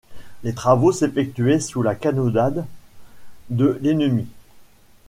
[0.41, 2.65] Les travaux s'effectuait sous la canonnade
[3.51, 4.25] de l'ennemi.